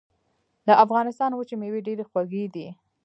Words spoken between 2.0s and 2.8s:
خوږې دي.